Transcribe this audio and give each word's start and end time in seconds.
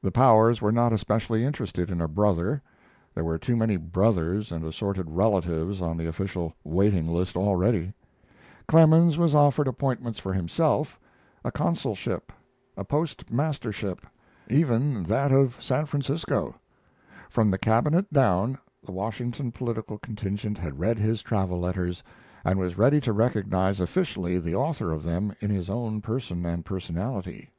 The 0.00 0.12
powers 0.12 0.62
were 0.62 0.70
not 0.70 0.92
especially 0.92 1.44
interested 1.44 1.90
in 1.90 2.00
a 2.00 2.06
brother; 2.06 2.62
there 3.16 3.24
were 3.24 3.36
too 3.36 3.56
many 3.56 3.76
brothers 3.76 4.52
and 4.52 4.64
assorted 4.64 5.10
relatives 5.10 5.82
on 5.82 5.96
the 5.96 6.06
official 6.06 6.52
waiting 6.62 7.08
list 7.08 7.34
already. 7.36 7.92
Clemens 8.68 9.18
was 9.18 9.34
offered 9.34 9.66
appointments 9.66 10.20
for 10.20 10.32
himself 10.32 11.00
a 11.44 11.50
consulship, 11.50 12.30
a 12.76 12.84
post 12.84 13.28
mastership; 13.32 14.06
even 14.48 15.02
that 15.02 15.32
of 15.32 15.60
San 15.60 15.86
Francisco. 15.86 16.54
From 17.28 17.50
the 17.50 17.58
Cabinet 17.58 18.12
down, 18.12 18.58
the 18.84 18.92
Washington 18.92 19.50
political 19.50 19.98
contingent 19.98 20.58
had 20.58 20.78
read 20.78 20.96
his 20.98 21.22
travel 21.22 21.58
letters, 21.58 22.04
and 22.44 22.60
was 22.60 22.78
ready 22.78 23.00
to 23.00 23.12
recognize 23.12 23.80
officially 23.80 24.38
the 24.38 24.54
author 24.54 24.92
of 24.92 25.02
them 25.02 25.34
in 25.40 25.50
his 25.50 25.68
own 25.68 26.00
person 26.02 26.46
and 26.46 26.64
personality. 26.64 27.50